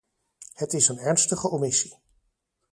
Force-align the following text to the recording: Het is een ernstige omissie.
Het 0.53 0.73
is 0.73 0.87
een 0.87 0.97
ernstige 0.97 1.49
omissie. 1.49 1.97